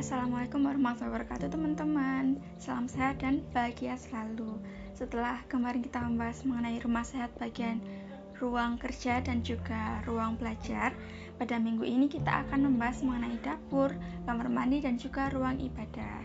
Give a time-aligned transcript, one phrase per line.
[0.00, 2.40] Assalamualaikum warahmatullahi wabarakatuh teman-teman.
[2.56, 4.56] Salam sehat dan bahagia selalu.
[4.96, 7.84] Setelah kemarin kita membahas mengenai rumah sehat bagian
[8.40, 10.96] ruang kerja dan juga ruang belajar
[11.36, 13.92] Pada minggu ini kita akan membahas mengenai dapur,
[14.24, 16.24] kamar mandi dan juga ruang ibadah.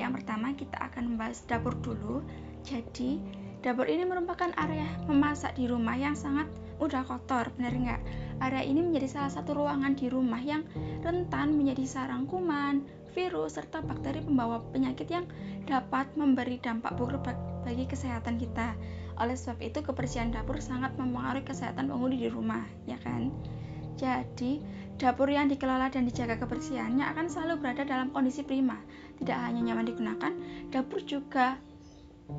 [0.00, 2.24] Yang pertama kita akan membahas dapur dulu.
[2.64, 3.20] Jadi
[3.60, 6.48] dapur ini merupakan area memasak di rumah yang sangat
[6.80, 8.00] mudah kotor, benar nggak?
[8.40, 10.64] Area ini menjadi salah satu ruangan di rumah yang
[11.04, 12.80] rentan menjadi sarang kuman,
[13.12, 15.26] virus, serta bakteri pembawa penyakit yang
[15.66, 17.26] dapat memberi dampak buruk
[17.62, 18.74] bagi kesehatan kita.
[19.20, 23.28] Oleh sebab itu, kebersihan dapur sangat mempengaruhi kesehatan penghuni di rumah, ya kan?
[24.00, 24.64] Jadi,
[24.96, 28.80] dapur yang dikelola dan dijaga kebersihannya akan selalu berada dalam kondisi prima.
[29.20, 30.32] Tidak hanya nyaman digunakan,
[30.72, 31.60] dapur juga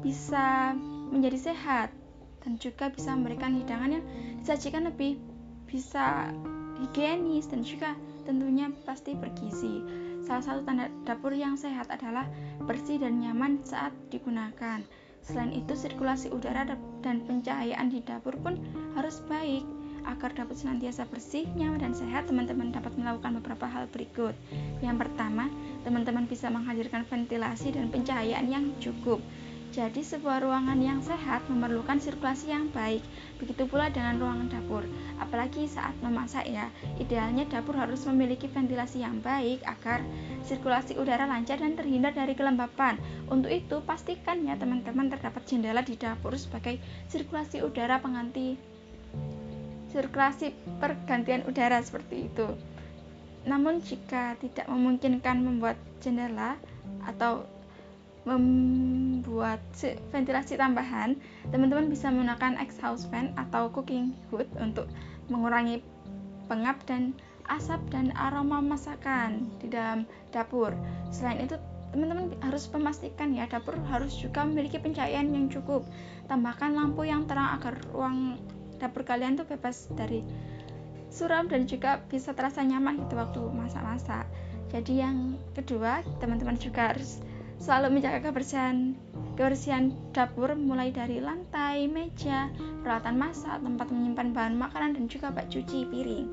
[0.02, 0.74] bisa
[1.12, 1.94] menjadi sehat
[2.42, 4.06] dan juga bisa memberikan hidangan yang
[4.42, 5.22] disajikan lebih
[5.70, 6.34] bisa
[6.82, 7.94] higienis dan juga
[8.26, 9.86] tentunya pasti bergizi.
[10.22, 12.30] Salah satu tanda dapur yang sehat adalah
[12.64, 14.82] bersih dan nyaman saat digunakan.
[15.22, 16.66] Selain itu, sirkulasi udara
[17.06, 18.58] dan pencahayaan di dapur pun
[18.98, 19.66] harus baik.
[20.02, 24.34] Agar dapur senantiasa bersih, nyaman, dan sehat, teman-teman dapat melakukan beberapa hal berikut.
[24.82, 25.46] Yang pertama,
[25.86, 29.22] teman-teman bisa menghadirkan ventilasi dan pencahayaan yang cukup.
[29.72, 33.00] Jadi sebuah ruangan yang sehat memerlukan sirkulasi yang baik.
[33.40, 34.84] Begitu pula dengan ruangan dapur.
[35.16, 36.68] Apalagi saat memasak ya.
[37.00, 40.04] Idealnya dapur harus memiliki ventilasi yang baik agar
[40.44, 43.00] sirkulasi udara lancar dan terhindar dari kelembapan.
[43.32, 46.76] Untuk itu pastikan ya teman-teman terdapat jendela di dapur sebagai
[47.08, 48.60] sirkulasi udara pengganti
[49.96, 50.52] sirkulasi
[50.84, 52.48] pergantian udara seperti itu.
[53.48, 56.60] Namun jika tidak memungkinkan membuat jendela
[57.08, 57.48] atau
[58.22, 59.62] membuat
[60.14, 61.18] ventilasi tambahan,
[61.50, 64.86] teman-teman bisa menggunakan exhaust fan atau cooking hood untuk
[65.32, 65.82] mengurangi
[66.46, 67.18] pengap dan
[67.50, 70.76] asap dan aroma masakan di dalam dapur.
[71.10, 71.58] Selain itu,
[71.92, 75.84] teman-teman harus memastikan ya dapur harus juga memiliki pencahayaan yang cukup.
[76.30, 78.40] Tambahkan lampu yang terang agar ruang
[78.78, 80.24] dapur kalian tuh bebas dari
[81.12, 84.24] suram dan juga bisa terasa nyaman gitu waktu masak-masak.
[84.72, 87.20] Jadi yang kedua, teman-teman juga harus
[87.62, 88.98] selalu menjaga kebersihan
[89.38, 92.50] kebersihan dapur mulai dari lantai, meja,
[92.82, 96.28] peralatan masak, tempat menyimpan bahan makanan dan juga bak cuci piring.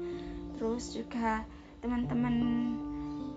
[0.57, 1.45] Terus juga
[1.85, 2.35] teman-teman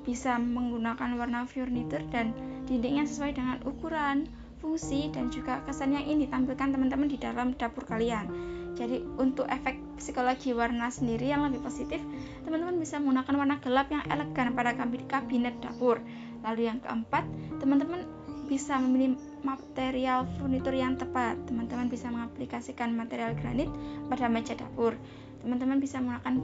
[0.01, 2.33] bisa menggunakan warna furniture dan
[2.65, 4.25] dinding yang sesuai dengan ukuran,
[4.63, 8.25] fungsi dan juga kesan yang ingin ditampilkan teman-teman di dalam dapur kalian.
[8.73, 12.01] Jadi untuk efek psikologi warna sendiri yang lebih positif,
[12.47, 14.73] teman-teman bisa menggunakan warna gelap yang elegan pada
[15.05, 16.01] kabinet dapur
[16.41, 17.25] Lalu yang keempat,
[17.61, 18.05] teman-teman
[18.51, 19.15] bisa memilih
[19.47, 21.39] material furnitur yang tepat.
[21.47, 23.71] Teman-teman bisa mengaplikasikan material granit
[24.11, 24.97] pada meja dapur.
[25.41, 26.35] Teman-teman bisa menggunakan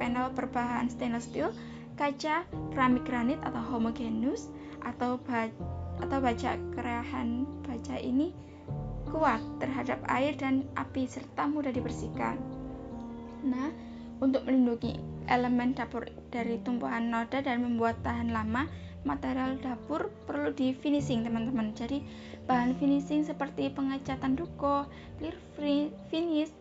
[0.00, 1.54] panel berbahan stainless steel,
[2.00, 4.48] kaca, keramik granit atau homogeneous
[4.82, 5.52] atau baja,
[6.00, 8.32] atau baja kerahan baja ini
[9.10, 12.38] kuat terhadap air dan api serta mudah dibersihkan.
[13.44, 13.68] Nah,
[14.22, 14.96] untuk melindungi
[15.28, 18.70] elemen dapur dari tumpuhan noda dan membuat tahan lama,
[19.02, 21.72] material dapur perlu di finishing teman-teman.
[21.72, 22.04] Jadi
[22.44, 24.84] bahan finishing seperti pengecatan duko,
[25.16, 25.36] clear
[26.10, 26.52] finish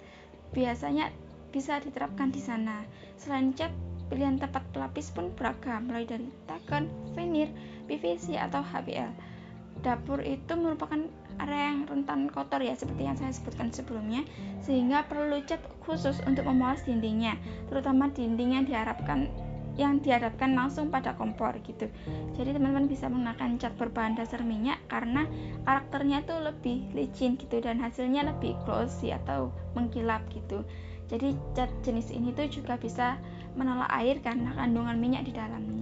[0.56, 1.12] biasanya
[1.50, 2.86] bisa diterapkan di sana.
[3.20, 3.74] Selain cat
[4.10, 7.50] pilihan tempat pelapis pun beragam mulai dari taken, veneer,
[7.86, 9.30] PVC atau HBL
[9.80, 11.00] dapur itu merupakan
[11.40, 14.28] area yang rentan kotor ya seperti yang saya sebutkan sebelumnya
[14.60, 17.40] sehingga perlu cat khusus untuk memuas dindingnya
[17.72, 19.32] terutama dinding yang diharapkan
[19.78, 21.92] yang dihadapkan langsung pada kompor gitu
[22.34, 25.28] jadi teman-teman bisa menggunakan cat berbahan dasar minyak karena
[25.68, 30.66] karakternya tuh lebih licin gitu dan hasilnya lebih glossy atau mengkilap gitu
[31.10, 33.20] jadi cat jenis ini tuh juga bisa
[33.58, 35.80] menolak air karena kandungan minyak di dalamnya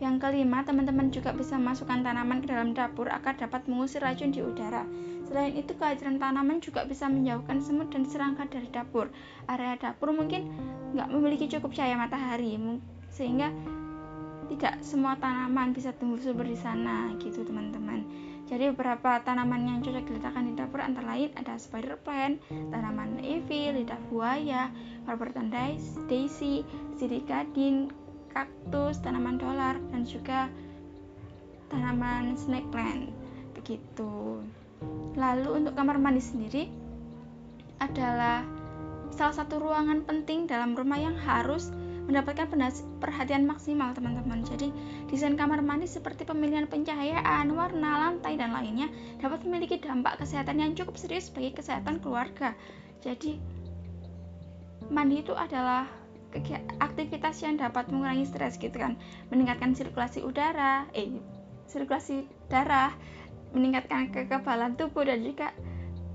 [0.00, 4.40] yang kelima, teman-teman juga bisa masukkan tanaman ke dalam dapur agar dapat mengusir racun di
[4.40, 4.88] udara.
[5.28, 9.12] Selain itu, kehadiran tanaman juga bisa menjauhkan semut dan serangga dari dapur.
[9.44, 10.48] Area dapur mungkin
[10.96, 12.56] nggak memiliki cukup cahaya matahari,
[13.10, 13.52] sehingga
[14.50, 18.02] tidak semua tanaman bisa tumbuh subur di sana gitu teman-teman
[18.50, 23.70] jadi beberapa tanaman yang cocok diletakkan di dapur antara lain ada spider plant, tanaman ivy,
[23.70, 24.74] lidah buaya,
[25.06, 26.66] Warburton daisy,
[26.98, 27.94] sirikadin,
[28.34, 30.50] kaktus, tanaman dolar dan juga
[31.70, 33.14] tanaman snake plant
[33.54, 34.42] begitu.
[35.14, 36.66] Lalu untuk kamar mandi sendiri
[37.78, 38.42] adalah
[39.14, 41.70] salah satu ruangan penting dalam rumah yang harus
[42.10, 42.50] mendapatkan
[42.98, 44.42] perhatian maksimal teman-teman.
[44.42, 44.74] Jadi
[45.06, 48.90] desain kamar mandi seperti pemilihan pencahayaan warna lantai dan lainnya
[49.22, 52.58] dapat memiliki dampak kesehatan yang cukup serius bagi kesehatan keluarga.
[52.98, 53.38] Jadi
[54.90, 55.86] mandi itu adalah
[56.82, 58.98] aktivitas yang dapat mengurangi stres gitu kan.
[59.30, 61.14] Meningkatkan sirkulasi udara eh
[61.70, 62.90] sirkulasi darah
[63.54, 65.54] meningkatkan kekebalan tubuh dan juga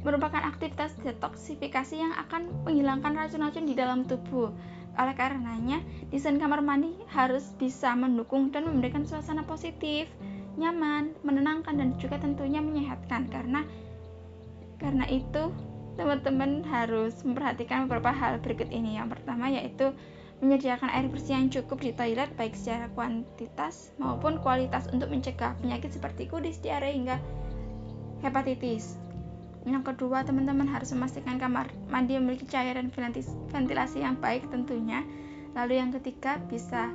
[0.06, 4.54] merupakan aktivitas detoksifikasi yang akan menghilangkan racun-racun di dalam tubuh
[4.96, 10.08] oleh karenanya desain kamar mandi harus bisa mendukung dan memberikan suasana positif
[10.56, 13.68] nyaman menenangkan dan juga tentunya menyehatkan karena
[14.80, 15.52] karena itu
[15.96, 19.00] teman-teman harus memperhatikan beberapa hal berikut ini.
[19.00, 19.96] Yang pertama yaitu
[20.44, 25.96] menyediakan air bersih yang cukup di toilet baik secara kuantitas maupun kualitas untuk mencegah penyakit
[25.96, 27.16] seperti kudis, diare hingga
[28.20, 29.00] hepatitis.
[29.66, 32.94] Yang kedua, teman-teman harus memastikan kamar mandi memiliki cairan
[33.50, 35.02] ventilasi yang baik tentunya.
[35.58, 36.94] Lalu yang ketiga, bisa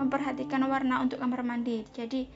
[0.00, 1.86] memperhatikan warna untuk kamar mandi.
[1.94, 2.26] Jadi,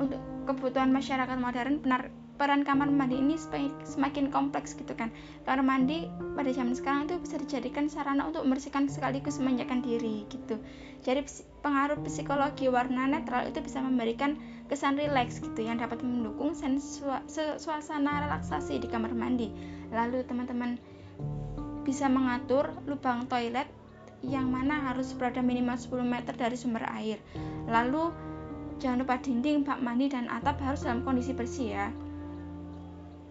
[0.00, 2.08] untuk kebutuhan masyarakat modern benar
[2.40, 3.36] peran kamar mandi ini
[3.84, 5.12] semakin kompleks gitu kan.
[5.44, 10.56] Kamar mandi pada zaman sekarang itu bisa dijadikan sarana untuk membersihkan sekaligus memanjakan diri gitu.
[11.04, 11.20] Jadi
[11.60, 14.40] pengaruh psikologi warna netral itu bisa memberikan
[14.72, 16.56] kesan rileks gitu yang dapat mendukung
[17.60, 19.52] suasana relaksasi di kamar mandi.
[19.92, 20.80] Lalu teman-teman
[21.84, 23.68] bisa mengatur lubang toilet
[24.24, 27.20] yang mana harus berada minimal 10 meter dari sumber air.
[27.68, 28.08] Lalu
[28.80, 31.88] jangan lupa dinding bak mandi dan atap harus dalam kondisi bersih ya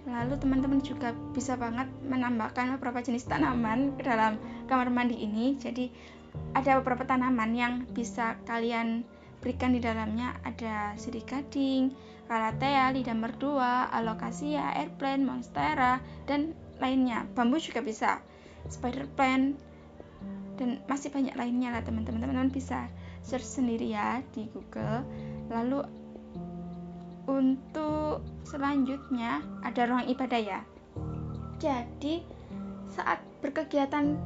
[0.10, 5.88] lalu teman-teman juga bisa banget menambahkan beberapa jenis tanaman ke dalam kamar mandi ini jadi
[6.54, 9.06] ada beberapa tanaman yang bisa kalian
[9.40, 11.96] berikan di dalamnya ada sirih gading,
[12.28, 17.24] calathea, lidah merdua, alocasia, airplant, monstera, dan lainnya.
[17.34, 18.20] Bambu juga bisa,
[18.68, 19.56] spider plant,
[20.60, 22.20] dan masih banyak lainnya lah teman-teman.
[22.20, 22.92] Teman-teman bisa
[23.24, 25.08] search sendiri ya di Google.
[25.48, 25.88] Lalu
[27.30, 30.60] untuk selanjutnya ada ruang ibadah ya?
[31.62, 32.26] Jadi
[32.90, 34.18] saat berkegiatan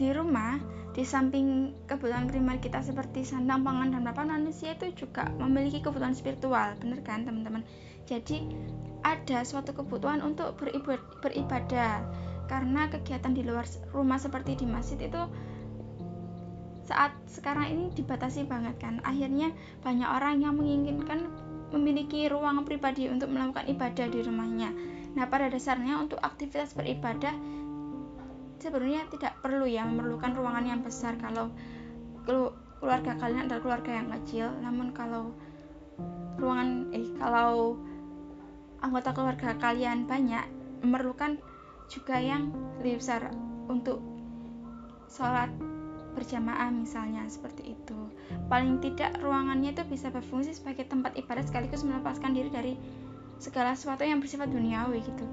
[0.00, 0.56] di rumah
[0.92, 6.16] di samping kebutuhan primer kita seperti sandang pangan dan papan manusia itu juga memiliki kebutuhan
[6.16, 6.76] spiritual.
[6.80, 7.64] Benar kan teman-teman?
[8.04, 8.44] Jadi
[9.04, 10.56] ada suatu kebutuhan untuk
[11.20, 12.04] beribadah.
[12.50, 13.64] Karena kegiatan di luar
[13.96, 15.22] rumah seperti di masjid itu
[16.84, 19.00] saat sekarang ini dibatasi banget kan.
[19.08, 21.32] Akhirnya banyak orang yang menginginkan
[21.72, 24.70] memiliki ruang pribadi untuk melakukan ibadah di rumahnya.
[25.12, 27.32] Nah, pada dasarnya untuk aktivitas beribadah
[28.62, 31.50] sebenarnya tidak perlu ya memerlukan ruangan yang besar kalau
[32.78, 34.46] keluarga kalian adalah keluarga yang kecil.
[34.62, 35.34] Namun kalau
[36.38, 37.76] ruangan eh kalau
[38.82, 40.46] anggota keluarga kalian banyak
[40.82, 41.38] memerlukan
[41.90, 43.30] juga yang lebih besar
[43.70, 44.00] untuk
[45.12, 45.52] sholat
[46.12, 47.98] berjamaah misalnya seperti itu.
[48.48, 52.74] Paling tidak ruangannya itu bisa berfungsi sebagai tempat ibadah sekaligus melepaskan diri dari
[53.42, 55.26] segala sesuatu yang bersifat duniawi gitu.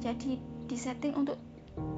[0.00, 0.38] Jadi
[0.68, 1.40] disetting untuk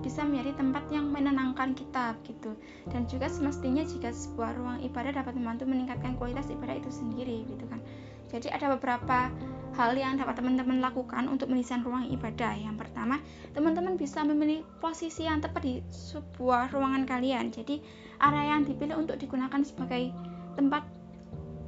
[0.03, 2.55] bisa menjadi tempat yang menenangkan kita gitu
[2.91, 7.63] dan juga semestinya jika sebuah ruang ibadah dapat membantu meningkatkan kualitas ibadah itu sendiri gitu
[7.71, 7.79] kan
[8.27, 9.31] jadi ada beberapa
[9.79, 12.59] hal yang dapat teman-teman lakukan untuk mendesain ruang ibadah.
[12.59, 13.23] Yang pertama,
[13.55, 17.55] teman-teman bisa memilih posisi yang tepat di sebuah ruangan kalian.
[17.55, 17.79] Jadi,
[18.19, 20.11] area yang dipilih untuk digunakan sebagai
[20.59, 20.83] tempat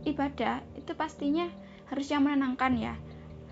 [0.03, 1.47] ibadah itu pastinya
[1.87, 2.99] harus yang menenangkan ya.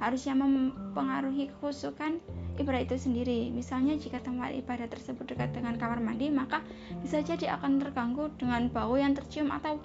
[0.03, 2.19] Harus yang mempengaruhi kekhusukan
[2.59, 3.55] ibadah itu sendiri.
[3.55, 6.67] Misalnya jika tempat ibadah tersebut dekat dengan kamar mandi, maka
[6.99, 9.79] bisa jadi akan terganggu dengan bau yang tercium atau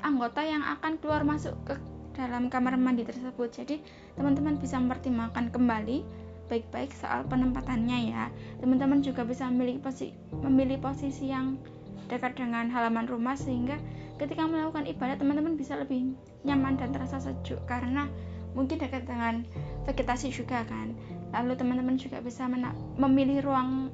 [0.00, 1.76] anggota yang akan keluar masuk ke
[2.16, 3.52] dalam kamar mandi tersebut.
[3.52, 3.84] Jadi,
[4.16, 6.02] teman-teman bisa mempertimbangkan kembali
[6.48, 8.24] baik-baik soal penempatannya ya.
[8.62, 11.60] Teman-teman juga bisa memilih posisi, memilih posisi yang
[12.06, 13.76] dekat dengan halaman rumah sehingga
[14.16, 16.14] ketika melakukan ibadah teman-teman bisa lebih
[16.46, 18.06] nyaman dan terasa sejuk karena
[18.54, 19.42] mungkin dekat dengan
[19.84, 20.94] vegetasi juga kan.
[21.34, 22.46] Lalu teman-teman juga bisa
[22.96, 23.90] memilih ruang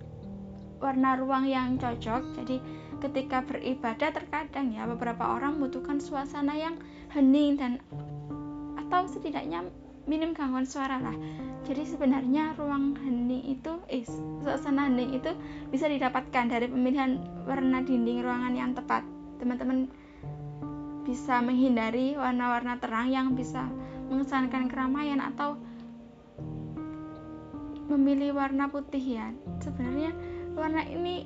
[0.78, 2.36] warna ruang yang cocok.
[2.38, 2.60] Jadi
[3.02, 6.78] ketika beribadah terkadang ya beberapa orang membutuhkan suasana yang
[7.10, 7.82] hening dan
[8.92, 9.64] atau setidaknya
[10.04, 11.16] minim gangguan suara lah.
[11.64, 14.04] Jadi sebenarnya ruang hening itu eh
[14.44, 15.32] suasana hening itu
[15.72, 17.16] bisa didapatkan dari pemilihan
[17.48, 19.00] warna dinding ruangan yang tepat.
[19.40, 19.88] Teman-teman
[21.08, 23.64] bisa menghindari warna-warna terang yang bisa
[24.12, 25.56] mengesankan keramaian atau
[27.88, 29.32] memilih warna putih ya.
[29.64, 30.12] Sebenarnya
[30.52, 31.24] warna ini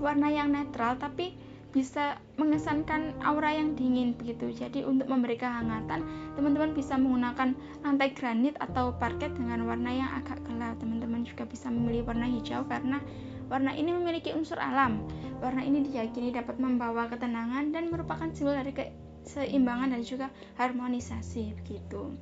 [0.00, 1.36] warna yang netral tapi
[1.74, 4.54] bisa mengesankan aura yang dingin begitu.
[4.54, 6.06] Jadi untuk memberi kehangatan,
[6.38, 7.50] teman-teman bisa menggunakan
[7.82, 10.78] lantai granit atau parket dengan warna yang agak gelap.
[10.78, 13.02] Teman-teman juga bisa memilih warna hijau karena
[13.50, 15.02] warna ini memiliki unsur alam.
[15.42, 22.14] Warna ini diyakini dapat membawa ketenangan dan merupakan simbol dari keseimbangan dan juga harmonisasi begitu.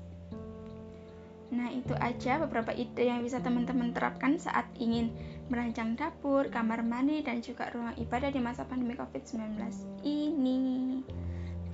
[1.53, 5.13] Nah, itu aja beberapa ide yang bisa teman-teman terapkan saat ingin
[5.51, 9.59] merancang dapur, kamar mandi, dan juga ruang ibadah di masa pandemi COVID-19
[10.07, 11.03] ini.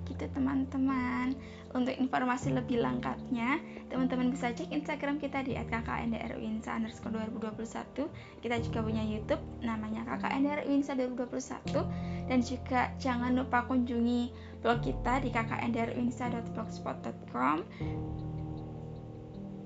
[0.08, 1.37] Gitu teman-teman.
[1.76, 3.60] Untuk informasi lebih lengkapnya,
[3.92, 8.08] teman-teman bisa cek Instagram kita di @kkndruinsa underscore 2021.
[8.40, 11.84] Kita juga punya YouTube namanya kkndruinsa 2021
[12.25, 14.32] dan juga jangan lupa kunjungi
[14.64, 17.68] blog kita di kkndruinsa.blogspot.com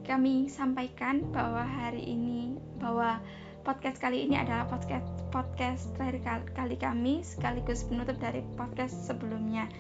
[0.03, 3.23] kami sampaikan bahwa hari ini bahwa
[3.63, 9.71] podcast kali ini adalah podcast podcast terakhir kali kami sekaligus penutup dari podcast sebelumnya.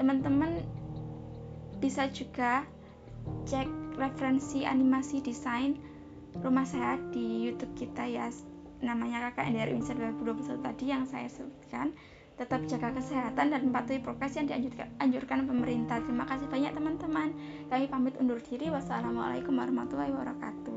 [0.00, 0.64] Teman-teman
[1.78, 2.64] bisa juga
[3.44, 3.68] cek
[4.00, 5.76] referensi animasi desain
[6.40, 8.28] rumah saya di YouTube kita ya
[8.84, 11.96] namanya kakak NDR Insa 2021 tadi yang saya sebutkan
[12.36, 16.04] tetap jaga kesehatan dan patuhi prokes yang dianjurkan pemerintah.
[16.04, 17.32] Terima kasih banyak teman-teman.
[17.72, 18.68] Kami pamit undur diri.
[18.68, 20.75] Wassalamualaikum warahmatullahi wabarakatuh.